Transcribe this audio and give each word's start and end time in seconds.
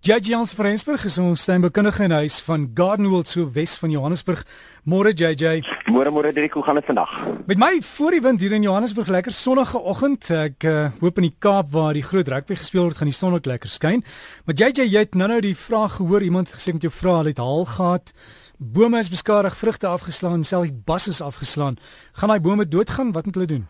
JJ 0.00 0.30
Jans 0.32 0.54
van 0.56 0.64
Rensburg 0.64 1.02
is 1.04 1.18
ons 1.20 1.42
tuinbekundige 1.44 2.06
in 2.06 2.14
huis 2.22 2.38
van 2.40 2.62
Gardenwold 2.74 3.28
so 3.28 3.50
Wes 3.52 3.74
van 3.76 3.90
Johannesburg. 3.92 4.46
Môre 4.88 5.10
JJ. 5.12 5.58
Môre 5.92 6.08
môre 6.08 6.30
Dirk, 6.32 6.54
hoe 6.56 6.62
gaan 6.64 6.78
dit 6.80 6.86
vandag? 6.88 7.10
Met 7.44 7.58
my 7.60 7.82
voor 7.84 8.16
die 8.16 8.20
wind 8.24 8.40
hier 8.40 8.54
in 8.56 8.64
Johannesburg 8.64 9.10
lekker 9.12 9.34
sonnige 9.36 9.76
oggend. 9.76 10.30
Ek 10.32 10.64
uh, 10.64 10.86
hoop 11.02 11.20
in 11.20 11.26
die 11.26 11.34
Kaap 11.36 11.68
waar 11.74 11.92
die 11.92 12.00
groot 12.02 12.30
rugby 12.32 12.56
gespeel 12.56 12.86
word 12.86 12.96
gaan 12.96 13.12
die 13.12 13.18
son 13.18 13.36
ook 13.36 13.50
lekker 13.50 13.68
skyn. 13.68 14.00
Maar 14.48 14.56
JJ, 14.56 14.86
jy 14.88 15.02
het 15.04 15.18
nou-nou 15.20 15.42
die 15.44 15.52
vraag 15.52 15.98
gehoor 15.98 16.24
iemand 16.24 16.48
gesê 16.48 16.72
met 16.72 16.86
jou 16.88 16.92
vra 16.96 17.18
al 17.18 17.28
het 17.34 17.42
haal 17.44 17.68
gehad. 17.68 18.14
Bome 18.56 19.04
is 19.04 19.12
beskadig, 19.12 19.58
vrugte 19.60 19.90
afgeslaan, 19.92 20.48
selfs 20.48 20.72
die 20.72 20.80
bas 20.88 21.10
is 21.12 21.20
afgeslaan. 21.20 21.76
Gaan 22.16 22.32
daai 22.32 22.40
bome 22.40 22.64
doodgaan? 22.64 23.12
Wat 23.12 23.28
moet 23.28 23.36
hulle 23.36 23.52
doen? 23.52 23.68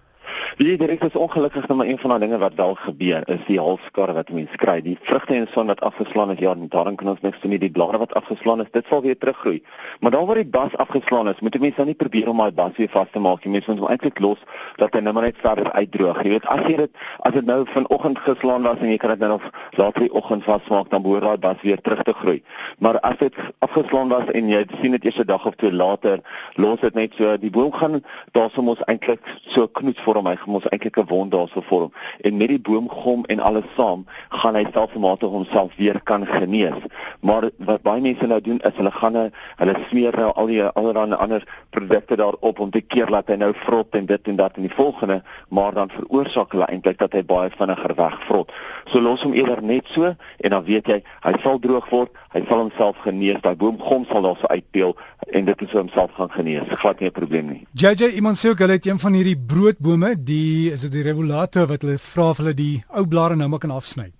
Wie 0.57 0.77
dit 0.77 1.05
is 1.05 1.13
ongelukkig 1.13 1.69
nog 1.69 1.77
maar 1.77 1.87
een 1.87 1.99
van 1.99 2.09
daai 2.11 2.21
dinge 2.21 2.39
wat 2.39 2.55
wel 2.55 2.75
gebeur 2.75 3.29
is 3.29 3.43
die 3.47 3.59
halskar 3.59 4.13
wat 4.15 4.31
mense 4.31 4.57
kry. 4.57 4.81
Die 4.83 4.99
vrugte 5.03 5.35
en 5.35 5.47
son 5.53 5.67
wat 5.67 5.81
afgeslaan 5.81 6.31
is, 6.31 6.39
ja, 6.39 6.55
daarin 6.59 6.97
kan 6.97 7.09
ons 7.09 7.21
niks 7.21 7.41
doen 7.41 7.51
nie. 7.51 7.59
Die 7.59 7.71
blare 7.71 7.99
wat 7.99 8.15
afgeslaan 8.15 8.61
is, 8.61 8.71
dit 8.73 8.87
sal 8.89 9.03
weer 9.03 9.19
teruggroei. 9.19 9.63
Maar 10.01 10.11
daar 10.11 10.27
waar 10.27 10.41
die 10.41 10.47
bas 10.47 10.77
afgeslaan 10.77 11.29
is, 11.29 11.41
moet 11.41 11.59
mense 11.61 11.77
nou 11.77 11.87
nie 11.87 11.95
probeer 11.95 12.29
om 12.29 12.43
daai 12.43 12.53
bas 12.53 12.77
weer 12.77 12.91
vas 12.91 13.07
te 13.13 13.21
maak 13.21 13.45
nie. 13.45 13.53
Mense 13.53 13.71
moet 13.71 13.81
hom 13.81 13.89
eintlik 13.89 14.19
los 14.19 14.43
dat 14.77 14.95
hy 14.95 15.01
nou 15.01 15.15
maar 15.15 15.29
net 15.29 15.39
verder 15.43 15.73
uitdroog. 15.73 16.23
Jy 16.23 16.35
weet, 16.35 16.47
as 16.47 16.67
jy 16.67 16.77
dit 16.83 17.07
as 17.21 17.33
dit 17.33 17.47
nou 17.47 17.61
vanoggend 17.67 18.19
geslaan 18.19 18.67
was 18.67 18.83
en 18.83 18.91
jy 18.91 18.97
kan 18.97 19.15
dit 19.15 19.23
nou 19.23 19.31
nog 19.37 19.47
later 19.79 20.07
die 20.07 20.13
oggend 20.13 20.45
vasmaak, 20.45 20.91
dan 20.91 21.03
behoort 21.03 21.29
daai 21.29 21.39
bas 21.39 21.63
weer 21.63 21.81
terug 21.81 22.03
te 22.03 22.13
groei. 22.13 22.43
Maar 22.79 23.01
as 23.01 23.17
dit 23.23 23.35
afgeslaan 23.59 24.09
was 24.09 24.27
en 24.35 24.51
jy 24.51 24.65
sien 24.81 24.99
dit 24.99 25.05
eers 25.05 25.23
'n 25.23 25.27
dag 25.27 25.47
of 25.47 25.55
twee 25.55 25.73
later, 25.73 26.21
los 26.55 26.81
dit 26.81 26.95
net 26.95 27.15
so, 27.15 27.37
die 27.39 27.51
boom 27.51 27.73
gaan 27.73 28.03
daarsoms 28.33 28.69
ons 28.69 28.85
eintlik 28.87 29.21
so 29.47 29.69
knoets 29.69 30.03
vir 30.03 30.15
hom 30.15 30.27
hy 30.41 30.47
gaan 30.47 30.55
ons 30.55 30.69
eintlik 30.71 30.97
'n 30.99 31.07
wond 31.09 31.33
daarso 31.33 31.61
vorm 31.61 31.93
en 32.21 32.37
met 32.37 32.49
die 32.49 32.59
boomgom 32.59 33.25
en 33.25 33.41
alles 33.41 33.65
saam 33.77 34.05
gaan 34.29 34.55
hy 34.55 34.65
selfmatig 34.73 35.29
homself 35.29 35.73
weer 35.77 36.01
kan 36.03 36.27
genees. 36.27 36.83
Maar 37.21 37.51
wat 37.59 37.83
baie 37.83 38.01
mense 38.01 38.27
nou 38.27 38.41
doen 38.41 38.61
is 38.61 38.77
hulle 38.77 38.91
gaan 38.91 39.33
hulle 39.57 39.75
smeer 39.89 40.17
nou 40.17 40.33
al 40.33 40.47
die 40.47 40.63
allerlei 40.63 41.15
ander 41.15 41.45
produkte 41.71 42.17
daarop 42.17 42.59
om 42.59 42.71
te 42.71 42.81
keer 42.81 43.07
dat 43.07 43.29
hy 43.29 43.37
nou 43.37 43.53
vrot 43.55 43.95
en 43.95 44.07
dit 44.07 44.29
en 44.29 44.37
dat 44.37 44.57
en 44.57 44.63
die 44.63 44.75
volgende, 44.75 45.23
maar 45.49 45.75
dan 45.75 45.91
veroorsaak 45.91 46.53
hulle 46.53 46.67
eintlik 46.67 46.99
dat 46.99 47.13
hy 47.13 47.23
baie 47.23 47.51
vinniger 47.51 47.95
wegvrot. 47.95 48.53
So 48.87 49.01
los 49.01 49.23
hom 49.23 49.33
eerder 49.33 49.63
net 49.63 49.87
so 49.87 50.15
en 50.37 50.51
dan 50.51 50.65
weet 50.65 50.87
jy 50.87 51.03
hy 51.23 51.33
sal 51.43 51.59
droog 51.59 51.89
word, 51.91 52.11
hy 52.33 52.45
sal 52.49 52.59
homself 52.59 52.97
genees, 53.05 53.41
daai 53.43 53.57
boomgom 53.57 54.07
sal 54.09 54.23
daarso 54.23 54.47
uitpeel 54.47 54.97
en 55.27 55.45
dit 55.45 55.63
is 55.63 55.73
homself 55.73 56.13
gaan 56.13 56.31
genees. 56.31 56.63
Glad 56.69 57.01
nie 57.01 57.09
'n 57.09 57.13
probleem 57.13 57.47
nie. 57.47 57.67
JJ 57.73 58.05
iemand 58.15 58.37
sê 58.39 58.49
ook 58.49 58.59
hulle 58.59 58.73
het 58.73 58.87
een 58.87 58.99
van 58.99 59.13
hierdie 59.13 59.39
broodbome 59.47 60.23
die 60.23 60.73
is 60.73 60.81
dit 60.81 60.93
die 60.93 61.03
revolute 61.03 61.67
wat 61.67 61.83
hulle 61.83 61.99
vra 61.99 62.29
of 62.31 62.37
hulle 62.37 62.55
die 62.55 62.85
ou 62.89 63.07
blare 63.07 63.37
nou 63.37 63.49
maar 63.49 63.59
kan 63.59 63.71
afsny. 63.71 64.13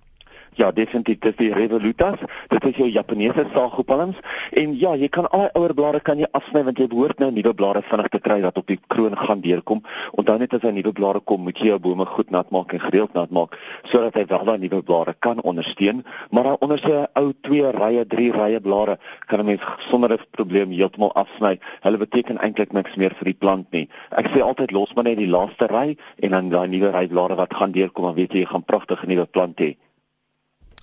Ja, 0.59 0.73
definitief, 0.75 1.19
dit 1.19 1.31
is 1.31 1.37
die 1.39 1.53
Revolutas. 1.55 2.19
Dit 2.51 2.65
is 2.65 2.77
jou 2.77 2.89
Japaneese 2.91 3.47
saagopalms 3.55 4.17
en 4.59 4.73
ja, 4.79 4.97
jy 4.99 5.09
kan 5.09 5.29
al 5.31 5.47
die 5.47 5.53
ouer 5.61 5.75
blare 5.79 6.01
kan 6.05 6.19
jy 6.19 6.27
afsny 6.37 6.65
want 6.67 6.81
jy 6.83 6.89
behoort 6.91 7.23
nou 7.23 7.31
nuwe 7.31 7.53
blare 7.55 7.83
vinnig 7.87 8.09
te 8.11 8.19
kry 8.19 8.41
wat 8.43 8.59
op 8.59 8.67
die 8.67 8.79
kroon 8.91 9.15
gaan 9.17 9.45
deurkom. 9.45 9.85
Onthou 10.19 10.37
net 10.43 10.57
as 10.59 10.67
hy 10.67 10.73
nuwe 10.75 10.93
blare 10.97 11.23
kom, 11.23 11.45
moet 11.47 11.61
jy 11.63 11.71
jou 11.71 11.79
bome 11.79 12.07
goed 12.11 12.35
nat 12.35 12.51
maak 12.51 12.75
en 12.75 12.83
gereeld 12.83 13.15
nat 13.15 13.31
maak 13.31 13.55
sodat 13.93 14.19
hy 14.19 14.25
wel 14.33 14.45
daai 14.49 14.59
nuwe 14.65 14.83
blare 14.83 15.15
kan 15.19 15.39
ondersteun. 15.47 16.03
Maar 16.35 16.51
daar 16.51 16.67
onder 16.67 16.83
sy 16.83 17.05
ou 17.21 17.31
twee 17.47 17.71
rye, 17.79 18.05
drie 18.11 18.33
rye 18.35 18.61
blare 18.61 18.99
kan 19.31 19.41
'n 19.41 19.47
mens 19.47 19.63
sonder 19.91 20.13
'n 20.13 20.27
probleem 20.31 20.71
heeltemal 20.71 21.15
afsny. 21.15 21.59
Hulle 21.83 21.99
beteken 21.99 22.43
eintlik 22.43 22.73
niks 22.73 22.97
meer 22.97 23.15
vir 23.15 23.25
die 23.25 23.39
plant 23.39 23.71
nie. 23.73 23.89
Ek 24.11 24.27
sê 24.35 24.43
altyd 24.43 24.73
los 24.73 24.95
maar 24.95 25.05
net 25.05 25.19
die 25.19 25.31
laaste 25.31 25.67
ry 25.67 25.97
en 26.23 26.31
dan 26.31 26.51
daai 26.51 26.69
nuwe 26.69 26.91
ry 26.91 27.07
blare 27.07 27.37
wat 27.37 27.55
gaan 27.55 27.73
deurkom, 27.73 28.05
dan 28.05 28.15
weet 28.15 28.33
jy 28.33 28.41
jy 28.41 28.47
gaan 28.47 28.65
pragtige 28.65 29.07
nuwe 29.07 29.27
plant 29.27 29.59
hê. 29.61 29.77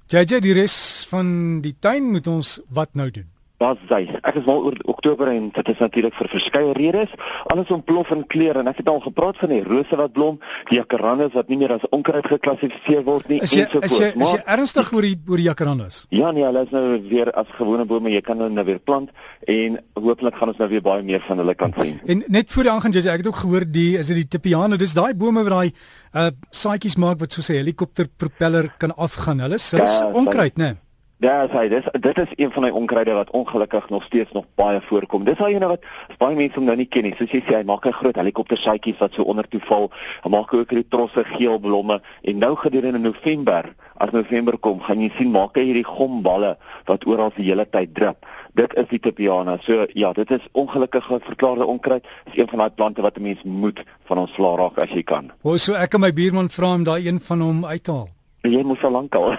JJ 0.07 0.39
die 0.39 0.53
res 0.55 0.73
van 1.09 1.59
die 1.59 1.73
tuin 1.83 2.05
moet 2.13 2.27
ons 2.31 2.53
wat 2.71 2.93
nou 2.95 3.09
doen? 3.11 3.27
Daar's 3.57 3.81
hy. 3.89 4.03
Ek 4.21 4.35
is 4.37 4.45
mal 4.45 4.59
oor 4.69 4.75
Oktober 4.85 5.31
en 5.31 5.47
dit 5.49 5.69
is 5.71 5.79
natuurlik 5.81 6.13
vir 6.13 6.27
verskeie 6.29 6.73
redes. 6.77 7.13
Alles 7.49 7.71
ontplof 7.73 8.11
in 8.13 8.21
kleure 8.29 8.61
en 8.61 8.69
ek 8.69 8.83
het 8.83 8.91
al 8.91 8.99
gepraat 9.01 9.39
van 9.41 9.49
die 9.49 9.63
rose 9.65 9.97
wat 9.97 10.13
blom, 10.13 10.37
die 10.69 10.77
jacarandas 10.77 11.33
wat 11.33 11.49
nie 11.49 11.57
meer 11.63 11.73
as 11.73 11.87
onkruid 11.89 12.29
geklassifiseer 12.29 13.01
word 13.07 13.25
nie 13.31 13.39
en 13.41 13.49
so 13.49 13.65
voort. 13.71 13.89
Is 13.89 13.97
jy 13.97 14.11
is 14.13 14.35
jy 14.35 14.43
ernstig 14.57 14.93
oor 14.93 15.09
die 15.09 15.17
oor 15.25 15.41
die 15.41 15.49
jacarandas? 15.49 15.99
Ja 16.13 16.29
nee, 16.37 16.45
hulle 16.45 16.67
is 16.69 16.75
nou 16.75 16.85
weer 17.09 17.33
as 17.33 17.49
gewone 17.57 17.89
bome, 17.89 18.13
jy 18.13 18.21
kan 18.29 18.45
hulle 18.45 18.53
nou 18.53 18.67
weer 18.69 18.77
plant 18.77 19.09
en 19.49 19.81
hopelik 19.97 20.37
gaan 20.37 20.53
ons 20.53 20.61
nou 20.61 20.69
weer 20.77 20.85
baie 20.85 21.09
meer 21.09 21.25
van 21.25 21.41
hulle 21.41 21.57
kan 21.57 21.73
sien. 21.81 21.97
En 22.05 22.25
net 22.29 22.53
voor 22.53 22.69
die 22.69 22.75
aangaan 22.77 22.93
jy 22.93 23.07
ek 23.09 23.25
het 23.25 23.33
ook 23.33 23.41
gehoor 23.41 23.65
die 23.65 23.91
is 23.97 24.13
dit 24.13 24.21
die 24.21 24.31
tipiano, 24.37 24.77
dis 24.77 24.93
daai 24.93 25.15
bome 25.17 25.41
wat 25.47 25.57
daai 25.57 25.71
uh 26.13 26.29
saaitjies 26.53 27.01
maak 27.01 27.17
wat 27.25 27.33
soos 27.33 27.49
'n 27.49 27.63
helikopter 27.65 28.05
propeller 28.05 28.69
kan 28.77 28.93
afgaan. 28.93 29.41
Hulle 29.41 29.57
is 29.57 29.71
hulle 29.71 29.89
is 29.89 29.99
ja, 29.99 30.13
onkruid, 30.13 30.57
né? 30.61 30.75
Nee. 30.75 30.86
Ja, 31.17 31.47
sy, 31.49 31.63
dis 31.65 31.85
dit 31.97 32.19
is 32.21 32.33
een 32.37 32.51
van 32.53 32.67
die 32.67 32.73
onkruide 32.77 33.13
wat 33.17 33.29
ongelukkig 33.33 33.89
nog 33.89 34.03
steeds 34.03 34.31
nog 34.31 34.43
baie 34.55 34.81
voorkom. 34.85 35.23
Dis 35.25 35.39
al 35.41 35.55
ene 35.55 35.65
wat 35.71 35.85
baie 36.21 36.35
mense 36.37 36.61
nou 36.61 36.75
nie 36.77 36.85
ken 36.85 37.07
nie. 37.07 37.13
Soos 37.17 37.31
jy 37.33 37.39
sê, 37.41 37.55
hy 37.55 37.63
maak 37.65 37.87
'n 37.89 37.95
groot 37.97 38.15
helikoptersaadjies 38.21 38.99
wat 38.99 39.13
so 39.13 39.23
onder 39.23 39.47
toe 39.49 39.59
val. 39.65 39.89
Hy 40.23 40.29
maak 40.29 40.53
ook 40.53 40.69
hierdie 40.69 40.89
trosse 40.89 41.23
geel 41.23 41.57
blomme 41.59 42.01
en 42.21 42.37
nou 42.37 42.55
gedurende 42.55 42.99
November, 42.99 43.73
as 43.97 44.11
November 44.11 44.57
kom, 44.57 44.79
gaan 44.79 45.01
jy 45.01 45.09
sien 45.17 45.31
maak 45.31 45.55
hy 45.57 45.63
hierdie 45.63 45.83
gomballe 45.83 46.57
wat 46.85 47.07
oral 47.07 47.31
die 47.35 47.49
hele 47.49 47.65
tyd 47.65 47.95
drup. 47.95 48.25
Dit 48.53 48.73
is 48.77 48.85
die 48.89 48.99
Tipiana. 48.99 49.57
So 49.61 49.87
ja, 49.93 50.13
dit 50.13 50.31
is 50.31 50.47
ongelukkige 50.51 51.19
verklaarde 51.19 51.65
onkruid. 51.65 52.05
Dis 52.25 52.37
een 52.37 52.47
van 52.47 52.59
daai 52.59 52.69
plante 52.69 53.01
wat 53.01 53.17
'n 53.17 53.21
mens 53.21 53.43
moet 53.43 53.83
van 54.05 54.17
ons 54.17 54.33
sla 54.33 54.55
raak 54.55 54.77
as 54.77 54.89
jy 54.89 55.03
kan. 55.03 55.31
Hoe 55.41 55.57
so 55.57 55.73
ek 55.73 55.93
en 55.93 55.99
my 55.99 56.13
buurman 56.13 56.49
vra 56.49 56.73
om 56.73 56.83
daai 56.83 57.07
een 57.07 57.19
van 57.19 57.41
hom 57.41 57.65
uit 57.65 57.83
te 57.83 57.91
haal. 57.91 58.16
Jy 58.41 58.63
moet 58.63 58.83
al 58.83 58.91
lank 58.91 59.15
al. 59.15 59.35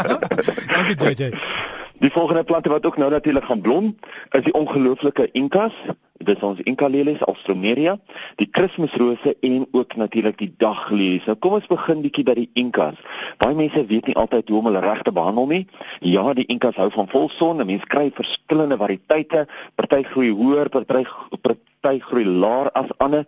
Dankie 0.72 0.96
JJ. 0.98 1.30
Die 2.02 2.10
volgende 2.10 2.44
plante 2.44 2.68
wat 2.68 2.86
ook 2.86 2.96
nou 2.96 3.10
natuurlik 3.10 3.44
gaan 3.44 3.60
blom, 3.60 3.96
is 4.30 4.42
die 4.42 4.52
ongelooflike 4.52 5.28
Incas. 5.32 5.72
Dit 6.12 6.36
is 6.36 6.42
ons 6.42 6.60
Inca 6.60 6.86
lelies, 6.86 7.22
Alstroemeria, 7.24 7.96
die 8.36 8.46
Kersrose 8.50 9.36
en 9.40 9.66
ook 9.72 9.96
natuurlik 9.96 10.38
die 10.38 10.54
daglelies. 10.58 11.24
Nou 11.24 11.36
kom 11.36 11.56
ons 11.58 11.66
begin 11.70 12.02
bietjie 12.04 12.24
by 12.26 12.34
die 12.38 12.48
Incas. 12.60 12.98
Baie 13.38 13.56
mense 13.56 13.86
weet 13.86 14.10
nie 14.10 14.16
altyd 14.20 14.48
hoe 14.48 14.58
om 14.58 14.70
hulle 14.70 14.82
reg 14.84 15.02
te 15.06 15.12
behandel 15.12 15.46
nie. 15.50 15.62
Ja, 16.00 16.32
die 16.34 16.46
Incas 16.52 16.76
hou 16.80 16.90
van 16.94 17.08
volson. 17.08 17.62
Mense 17.66 17.86
kry 17.86 18.10
verskillende 18.14 18.78
variëteite. 18.80 19.46
Party 19.74 20.02
groei 20.10 20.32
hoër, 20.34 20.72
party 20.74 21.04
party 21.84 22.00
groei 22.00 22.24
laer 22.24 22.70
as 22.72 22.88
ander 23.04 23.24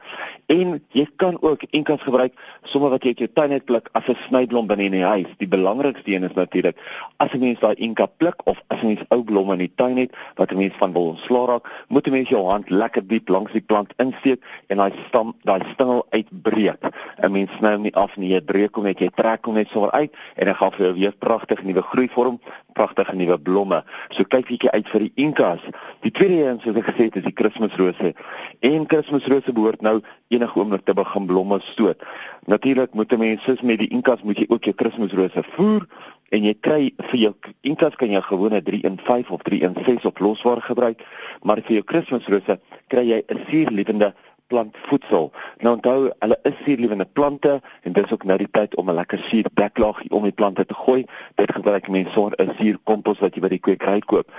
en 0.52 0.78
jy 0.96 1.04
kan 1.20 1.36
ook 1.44 1.66
enkas 1.76 2.00
gebruik 2.06 2.32
sommer 2.64 2.92
wat 2.94 3.04
jy 3.04 3.12
uit 3.12 3.24
jou 3.24 3.28
tuin 3.36 3.52
uit 3.52 3.64
pluk 3.68 3.88
as 3.92 4.08
'n 4.08 4.16
snyblom 4.26 4.66
binne 4.66 4.84
in 4.84 4.92
die 4.92 5.04
huis. 5.04 5.30
Die 5.38 5.48
belangrikste 5.48 6.12
een 6.12 6.24
is 6.24 6.34
natuurlik 6.34 6.76
as 7.18 7.32
'n 7.32 7.40
mens 7.40 7.60
daai 7.60 7.74
enka 7.74 8.06
pluk 8.06 8.40
of 8.44 8.58
as 8.68 8.80
'n 8.82 8.86
mens 8.86 9.04
ou 9.10 9.22
blomme 9.22 9.52
in 9.52 9.58
die 9.58 9.72
tuin 9.76 9.96
het 9.96 10.10
wat 10.36 10.52
'n 10.52 10.56
mens 10.56 10.74
van 10.78 10.92
wil 10.92 11.08
ontslaa 11.08 11.46
raak, 11.46 11.84
moet 11.88 12.06
'n 12.06 12.10
mens 12.10 12.28
jou 12.28 12.48
hand 12.48 12.70
lekker 12.70 13.06
diep 13.06 13.28
langs 13.28 13.52
die 13.52 13.60
plant 13.60 13.92
insteek 13.96 14.42
en 14.66 14.76
daai 14.76 14.92
stam, 15.08 15.34
daai 15.42 15.60
stingel 15.72 16.06
uitbreek. 16.10 16.82
'n 17.22 17.32
Mens 17.32 17.50
sny 17.58 17.72
hom 17.72 17.82
nie 17.82 17.94
af 17.94 18.16
nie, 18.16 18.32
jy 18.32 18.40
breek 18.40 18.74
hom 18.74 18.84
net, 18.84 18.98
jy 18.98 19.10
trek 19.14 19.44
hom 19.44 19.54
net 19.54 19.68
sommer 19.68 19.90
uit 19.90 20.12
en 20.36 20.44
dan 20.46 20.54
gaan 20.54 20.72
vir 20.72 20.86
jou 20.86 20.94
weer 20.94 21.14
pragtig 21.18 21.62
nuwe 21.62 21.82
groei 21.82 22.08
vorm, 22.08 22.40
pragtige 22.72 23.14
nuwe 23.16 23.38
blomme. 23.38 23.84
So 24.10 24.24
kyk 24.24 24.46
bietjie 24.46 24.70
uit 24.70 24.88
vir 24.88 25.00
die 25.00 25.12
enkas. 25.24 25.60
Die 26.00 26.10
tweede 26.10 26.44
een 26.44 26.60
soos 26.60 26.76
ek 26.76 26.90
gesê 26.90 27.08
het 27.08 27.16
is 27.16 27.26
die 27.26 27.32
Kersrose. 27.32 28.12
En 28.60 28.86
Kersrose 28.86 29.52
behoort 29.52 29.80
nou 29.80 30.00
enige 30.28 30.58
oomblik 30.58 30.84
te 30.84 30.94
begin 30.94 31.26
blomme 31.26 31.60
stoot. 31.60 32.02
Natuurlik 32.46 32.94
moet 32.94 33.12
'n 33.12 33.18
mens 33.18 33.42
soos 33.42 33.60
met 33.62 33.78
die 33.78 33.88
Inkas 33.88 34.22
moet 34.22 34.38
jy 34.38 34.46
ook 34.48 34.64
jou 34.64 34.74
Kersrose 34.74 35.42
voer 35.42 35.86
en 36.30 36.44
jy 36.44 36.54
kry 36.60 36.92
vir 37.10 37.18
jou 37.18 37.34
Inkas 37.60 37.94
kan 37.94 38.10
jy 38.10 38.20
gewone 38.20 38.62
3 38.62 38.80
in 38.82 38.98
5 38.98 39.30
of 39.30 39.42
3 39.42 39.60
in 39.60 39.76
6 39.84 40.04
op 40.04 40.18
loswaar 40.18 40.62
gebruik, 40.62 41.02
maar 41.42 41.60
vir 41.62 41.72
jou 41.72 41.82
Kersrose 41.82 42.58
kry 42.88 43.04
jy 43.08 43.22
'n 43.28 43.40
suurliewende 43.48 44.14
plantvoedsel. 44.46 45.32
Nou 45.64 45.74
onthou, 45.74 46.10
hulle 46.18 46.38
is 46.42 46.62
suurliewende 46.64 47.08
plante 47.12 47.60
en 47.82 47.92
dis 47.92 48.12
ook 48.12 48.24
nou 48.24 48.38
die 48.38 48.50
tyd 48.50 48.76
om 48.76 48.90
'n 48.90 48.94
lekker 48.94 49.18
suurdeklaag 49.18 50.02
om 50.08 50.22
die 50.22 50.38
plante 50.40 50.66
te 50.66 50.74
gooi. 50.74 51.06
Dit 51.34 51.52
gebruik 51.52 51.88
mense 51.88 52.12
sonder 52.12 52.38
'n 52.42 52.54
suurkompos 52.58 53.18
wat 53.18 53.34
jy 53.34 53.40
by 53.40 53.48
die 53.48 53.64
kwekery 53.66 54.00
koop. 54.00 54.30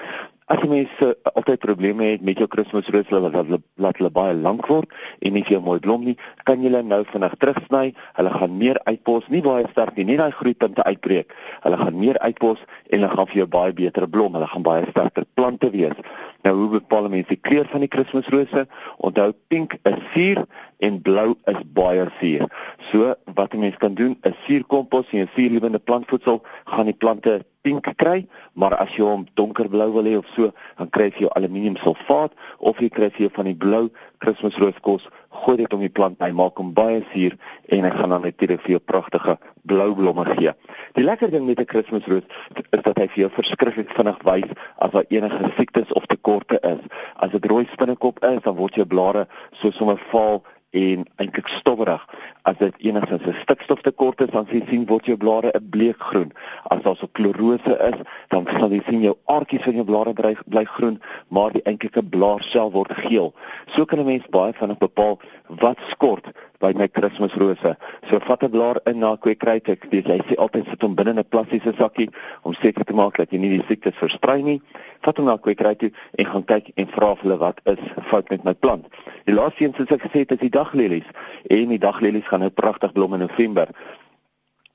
As 0.48 0.62
jy 0.64 0.68
mense 0.72 1.08
altyd 1.36 1.60
probleme 1.60 2.06
het 2.14 2.22
met 2.24 2.40
jou 2.40 2.46
Kersrose 2.48 2.94
wat 2.96 3.10
laat, 3.12 3.50
laat 3.84 3.98
hulle 4.00 4.12
baie 4.16 4.36
lank 4.36 4.70
word 4.72 4.94
en 5.20 5.34
nie 5.36 5.44
veel 5.44 5.60
mooi 5.60 5.82
blom 5.84 6.06
nie, 6.08 6.14
kan 6.48 6.62
jy 6.62 6.70
hulle 6.70 6.86
nou 6.88 7.02
vinnig 7.10 7.36
terugsny. 7.42 7.90
Hulle 8.16 8.32
gaan 8.32 8.56
meer 8.56 8.80
uitpos, 8.88 9.28
nie 9.28 9.42
baie 9.44 9.66
sterk 9.74 10.00
nie, 10.00 10.06
nie 10.08 10.16
daai 10.22 10.32
groeipinte 10.32 10.86
uitbreek. 10.88 11.36
Hulle 11.66 11.82
gaan 11.82 12.00
meer 12.00 12.20
uitpos 12.24 12.64
en 12.64 12.96
hulle 12.96 13.12
gaan 13.12 13.28
vir 13.34 13.42
jou 13.42 13.48
baie 13.58 13.76
beter 13.76 14.08
blom. 14.08 14.40
Hulle 14.40 14.48
gaan 14.48 14.64
baie 14.64 14.88
sterker 14.88 15.28
plante 15.36 15.72
wees. 15.76 16.00
Nou 16.48 16.56
hoe 16.56 16.68
bepaal 16.78 17.10
mense 17.12 17.34
die 17.34 17.42
kleur 17.44 17.66
van 17.68 17.84
die 17.84 17.90
Kersrose? 17.92 18.62
Onthou 19.04 19.34
pink 19.52 19.74
is 19.90 19.98
suur 20.14 20.46
en 20.88 21.02
blou 21.04 21.34
is 21.52 21.60
baie 21.76 22.06
suur. 22.22 22.46
So 22.92 23.16
wat 23.36 23.54
'n 23.54 23.60
mens 23.60 23.76
kan 23.78 23.94
doen, 24.00 24.16
is 24.24 24.38
suurkompos 24.46 25.12
en 25.12 25.28
suurlewende 25.36 25.80
plantvoedsel 25.80 26.42
gaan 26.72 26.86
die 26.86 26.96
plante 27.04 27.44
pink 27.68 27.92
kry, 28.00 28.24
maar 28.56 28.78
as 28.80 28.96
jy 28.96 29.04
hom 29.04 29.28
donkerblou 29.40 29.92
wil 30.00 30.08
hê 30.08 30.16
of 30.18 30.28
so, 30.36 30.54
dan 30.80 30.92
kry 30.94 31.12
jy 31.12 31.28
aluminiumsulfaat 31.36 32.36
of 32.72 32.80
jy 32.84 32.90
kry 32.94 33.12
jy 33.20 33.32
van 33.36 33.52
die 33.52 33.58
blou 33.68 33.88
Kersrooskos 34.24 35.06
gooi 35.44 35.58
dit 35.60 35.74
om 35.74 35.84
die 35.84 35.92
plant 35.94 36.18
by, 36.18 36.32
maak 36.34 36.58
hom 36.58 36.72
baie 36.76 37.04
suur 37.12 37.36
en 37.74 37.86
hy 37.86 37.92
gaan 37.94 38.14
dan 38.16 38.26
natuurlik 38.26 38.64
vir 38.64 38.78
jou 38.78 38.82
pragtige 38.92 39.38
blou 39.68 39.90
blomme 39.98 40.26
gee. 40.32 40.54
Die 40.98 41.06
lekker 41.06 41.32
ding 41.32 41.46
met 41.46 41.60
'n 41.60 41.66
Kersroos 41.66 42.08
is 42.08 42.82
dat 42.82 42.98
hy 42.98 43.08
vir 43.08 43.22
jou 43.24 43.30
verskriklik 43.30 43.92
vinnig 43.98 44.20
wys 44.24 44.50
as 44.80 44.92
daar 44.92 45.06
enige 45.10 45.52
siektes 45.58 45.94
of 45.94 46.06
tekorte 46.06 46.60
is. 46.64 46.82
As 47.16 47.32
dit 47.32 47.46
rooi 47.46 47.68
spinnekop 47.72 48.24
is, 48.24 48.42
dan 48.42 48.56
word 48.56 48.76
jou 48.76 48.86
blare 48.86 49.28
so 49.52 49.72
sommer 49.72 50.00
vaal 50.12 50.44
en 50.70 51.06
eintlik 51.16 51.48
stowwerig. 51.48 52.06
As 52.42 52.58
dit 52.58 52.74
enigstens 52.78 53.26
'n 53.26 53.36
stikstoftekort 53.42 54.22
is, 54.22 54.30
dan 54.32 54.48
sien 54.50 54.86
word 54.86 55.06
jou 55.06 55.18
blare 55.18 55.52
'n 55.54 55.70
bleekgroen. 55.70 56.32
As 56.64 56.82
daar 56.82 56.96
so 56.96 57.08
klorose 57.12 57.78
is, 57.92 58.00
dan 58.28 58.48
sal 58.60 58.70
jy 58.70 58.82
sien 58.86 59.02
jou 59.02 59.16
aardjies 59.26 59.64
van 59.64 59.74
jou 59.74 59.86
blare 59.86 60.14
bly, 60.14 60.36
bly 60.46 60.64
groen, 60.64 61.02
maar 61.28 61.52
die 61.52 61.64
eintlike 61.64 62.04
blaarsel 62.04 62.72
word 62.72 62.94
geel. 62.94 63.34
So 63.66 63.86
kan 63.86 64.00
'n 64.00 64.06
mens 64.06 64.28
baie 64.30 64.54
vinnig 64.54 64.78
bepaal 64.78 65.20
wat 65.48 65.78
skort 65.90 66.26
by 66.60 66.74
my 66.74 66.88
Kersrose. 66.88 67.76
So 68.10 68.20
vat 68.20 68.44
'n 68.44 68.52
blaar 68.52 68.80
in 68.86 69.00
na 69.00 69.16
kweekry 69.16 69.62
ek 69.64 69.90
dis 69.90 70.06
jy 70.06 70.20
sê 70.28 70.36
altyd 70.36 70.66
sit 70.70 70.82
hom 70.82 70.96
binne 70.96 71.14
'n 71.14 71.24
plastiese 71.24 71.74
sakkie 71.78 72.10
om 72.44 72.54
seker 72.54 72.84
te 72.84 72.94
maak 72.94 73.18
dat 73.18 73.32
jy 73.32 73.38
nie 73.40 73.58
die 73.58 73.66
siektes 73.68 73.96
versprei 73.96 74.42
nie. 74.44 74.62
Vat 75.02 75.18
hom 75.18 75.26
na 75.26 75.38
kweekry 75.38 75.76
toe 75.76 75.92
en 76.18 76.26
gaan 76.26 76.44
kyk 76.44 76.72
en 76.76 76.88
vra 76.88 77.16
hulle 77.22 77.38
wat 77.38 77.60
is 77.66 77.80
fout 78.04 78.30
met 78.30 78.44
my 78.44 78.54
plant. 78.54 78.86
Die 79.26 79.34
laaste 79.34 79.64
een 79.64 79.74
soos 79.74 79.92
ek 79.92 80.02
gesê 80.02 80.20
het 80.20 80.32
is 80.32 80.40
die 80.40 80.50
daglelies 80.50 81.08
en 81.50 81.70
die 81.70 81.80
daglelies 81.80 82.28
gaan 82.28 82.40
nou 82.40 82.50
pragtig 82.50 82.92
blom 82.92 83.14
in 83.14 83.20
November. 83.20 83.68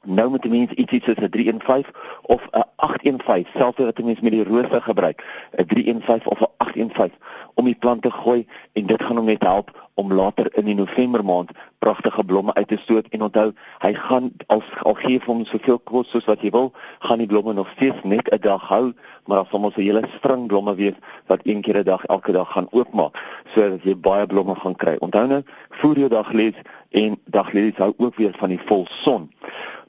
Nou 0.05 0.31
moet 0.31 0.45
'n 0.45 0.51
mens 0.51 0.73
ietsie 0.73 1.03
soos 1.03 1.17
'n 1.17 1.29
315 1.29 1.95
of 2.23 2.49
'n 2.51 2.65
815, 2.77 3.47
selfs 3.55 3.79
wat 3.79 3.99
'n 3.99 4.05
mens 4.05 4.21
met 4.21 4.33
die 4.33 4.45
rose 4.45 4.81
gebruik, 4.81 5.25
'n 5.57 5.67
315 5.67 6.31
of 6.31 6.41
'n 6.41 6.51
815 6.57 7.19
om 7.55 7.65
die 7.65 7.75
plant 7.75 8.03
te 8.03 8.11
gooi 8.11 8.47
en 8.73 8.87
dit 8.87 9.03
gaan 9.03 9.17
hom 9.17 9.25
net 9.25 9.43
help 9.43 9.91
om 9.95 10.13
later 10.13 10.57
in 10.57 10.65
die 10.65 10.75
November 10.75 11.25
maand 11.25 11.51
pragtige 11.79 12.25
blomme 12.25 12.55
uit 12.55 12.69
te 12.69 12.77
stoot 12.77 13.07
en 13.09 13.23
onthou, 13.23 13.53
hy 13.79 13.95
gaan 13.95 14.31
al 14.47 14.63
al 14.83 14.95
gee 14.95 15.21
vir 15.21 15.35
hom 15.35 15.45
soveel 15.45 15.79
kos 15.79 16.11
soos 16.11 16.25
wat 16.25 16.41
jy 16.41 16.51
wil, 16.51 16.73
gaan 16.99 17.19
die 17.19 17.27
blomme 17.27 17.53
nog 17.53 17.71
steeds 17.75 18.03
net 18.03 18.31
'n 18.33 18.41
dag 18.41 18.69
hou, 18.69 18.93
maar 19.27 19.37
dan 19.37 19.47
sal 19.51 19.63
ons 19.63 19.77
'n 19.77 19.81
hele 19.81 20.03
spring 20.17 20.47
blomme 20.47 20.75
wees 20.75 20.95
wat 21.27 21.41
een 21.43 21.61
keer 21.61 21.77
'n 21.77 21.85
dag 21.85 22.05
elke 22.05 22.33
dag 22.33 22.53
gaan 22.53 22.69
oopmaak 22.71 23.19
sodat 23.55 23.83
jy 23.83 23.97
baie 23.97 24.27
blomme 24.27 24.55
gaan 24.55 24.77
kry. 24.77 24.97
Onthou 24.99 25.27
nou, 25.27 25.43
voer 25.71 25.99
jou 25.99 26.09
daglies 26.09 26.55
en 26.91 27.19
daglies 27.25 27.77
hou 27.77 27.93
ook 27.97 28.17
weer 28.17 28.35
van 28.39 28.49
die 28.49 28.61
volson. 28.65 29.31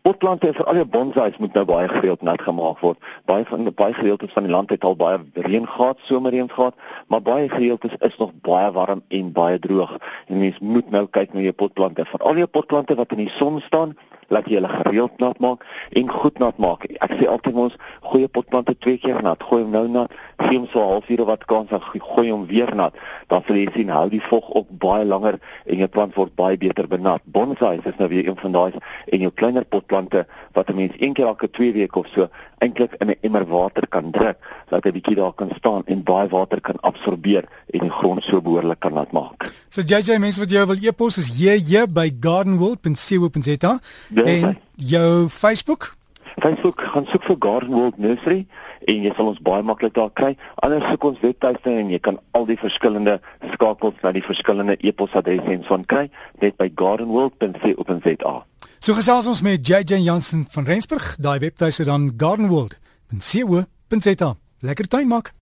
Potplante 0.04 0.50
vir 0.52 0.66
al 0.68 0.76
jou 0.82 0.86
bonsais 0.92 1.38
moet 1.40 1.54
nou 1.56 1.62
baie 1.64 1.88
gereeld 1.88 2.26
nat 2.28 2.42
gemaak 2.44 2.82
word. 2.84 2.98
Baie 3.32 3.46
van 3.48 3.62
die 3.64 3.72
baie 3.72 3.94
gedeeltes 3.96 4.34
van 4.36 4.44
die 4.44 4.52
land 4.52 4.74
het 4.76 4.84
al 4.84 4.98
baie 5.00 5.22
reën 5.46 5.64
gehad, 5.64 6.02
somerreën 6.10 6.50
gehad, 6.52 6.76
maar 7.08 7.22
baie 7.24 7.46
gedeeltes 7.48 7.96
is 8.04 8.18
nog 8.20 8.34
baie 8.44 8.72
warm 8.76 9.00
en 9.08 9.30
baie 9.32 9.62
droog. 9.64 9.94
En 10.28 10.42
mens 10.42 10.60
moet 10.60 10.90
nou 10.92 11.06
kyk 11.08 11.32
na 11.32 11.46
jou 11.46 11.54
potplante. 11.56 12.04
Vir 12.12 12.26
al 12.28 12.42
jou 12.42 12.50
potplante 12.52 12.98
wat 13.00 13.16
in 13.16 13.24
die 13.24 13.32
son 13.38 13.62
staan, 13.64 13.96
laat 14.28 14.48
jy 14.48 14.60
hulle 14.60 14.70
gereeld 14.70 15.20
nat 15.20 15.40
maak 15.40 15.66
en 15.92 16.10
goed 16.10 16.40
nat 16.40 16.58
maak. 16.58 16.86
Ek 17.02 17.16
sê 17.20 17.28
altyd 17.28 17.56
ons 17.56 17.76
goeie 18.02 18.28
potplante 18.28 18.76
twee 18.78 18.98
keer 18.98 19.22
nat. 19.24 19.44
Gooi 19.44 19.64
hom 19.64 19.72
nou 19.72 19.88
nat, 19.88 20.12
gee 20.38 20.58
hom 20.58 20.68
so 20.72 20.80
'n 20.80 20.92
halfuur 20.94 21.26
wat 21.26 21.46
kans 21.46 21.70
dan 21.70 21.82
gooi 21.82 22.30
hom 22.32 22.46
weer 22.48 22.76
nat. 22.76 22.94
Dan 23.28 23.44
sal 23.48 23.56
jy 23.56 23.68
sien 23.74 23.90
hou 23.90 24.10
die 24.10 24.22
vog 24.22 24.50
op 24.50 24.68
baie 24.70 25.06
langer 25.06 25.40
en 25.66 25.78
jou 25.78 25.88
plant 25.88 26.16
word 26.16 26.36
baie 26.36 26.58
beter 26.58 26.88
benat. 26.88 27.22
Bonsai 27.26 27.80
is 27.84 27.98
nou 27.98 28.10
weer 28.10 28.28
een 28.28 28.38
van 28.38 28.52
daai 28.52 28.72
en 29.08 29.20
jou 29.20 29.32
kleiner 29.32 29.66
potplante 29.66 30.26
wat 30.54 30.70
'n 30.70 30.76
mens 30.76 30.94
een 31.00 31.14
keer 31.14 31.26
elke 31.26 31.50
2 31.50 31.74
weke 31.74 32.00
of 32.00 32.08
so 32.08 32.30
eintlik 32.64 32.96
in 33.00 33.10
'n 33.12 33.18
emmer 33.22 33.46
water 33.48 33.88
kan 33.88 34.12
druk, 34.12 34.38
laat 34.72 34.84
hy 34.84 34.92
bietjie 34.92 35.16
daar 35.16 35.34
kan 35.34 35.52
staan 35.58 35.84
en 35.86 36.04
baie 36.04 36.30
water 36.30 36.62
kan 36.62 36.80
absorbeer 36.82 37.46
en 37.74 37.80
die 37.80 37.96
grond 38.00 38.24
so 38.24 38.42
behoorlik 38.42 38.80
kan 38.80 38.94
laat 38.94 39.12
maak. 39.12 39.52
So 39.70 39.82
JJ 39.82 40.20
mense 40.20 40.40
wat 40.40 40.50
jou 40.52 40.66
wil 40.68 40.78
e-pos 40.82 41.18
is 41.18 41.30
JJ 41.40 41.88
by 41.90 42.08
gardenworld.co.za 42.20 43.80
en 44.16 44.58
jou 44.76 45.30
Facebook 45.30 45.96
Facebook 46.42 46.82
gaan 46.82 47.06
soek 47.06 47.24
vir 47.24 47.36
Garden 47.40 47.74
World 47.76 47.98
Nursery 47.98 48.46
en 48.90 49.04
jy 49.06 49.12
sal 49.16 49.30
ons 49.32 49.42
baie 49.46 49.64
maklik 49.66 49.94
daar 49.98 50.12
kry. 50.18 50.34
Anders 50.66 50.86
soek 50.90 51.06
ons 51.12 51.22
webtuiste 51.22 51.70
en 51.70 51.92
jy 51.94 52.00
kan 52.04 52.18
al 52.38 52.48
die 52.50 52.58
verskillende 52.60 53.20
skakels 53.54 54.00
na 54.04 54.14
die 54.16 54.26
verskillende 54.26 54.78
e-posadresse 54.82 55.54
en 55.54 55.68
so 55.68 55.78
kry 55.88 56.08
net 56.42 56.58
by 56.58 56.70
gardenworld.co.za. 56.82 58.36
So 58.84 58.92
gesels 58.92 59.30
ons 59.32 59.40
met 59.40 59.64
JJ 59.64 60.02
Jansen 60.04 60.42
van 60.52 60.66
Rensburg, 60.68 61.16
daai 61.16 61.40
webtuiste 61.40 61.86
dan 61.88 62.12
gardenworld.co.za. 62.18 64.36
Lekker 64.60 64.88
tuin 64.88 65.08
maak. 65.08 65.34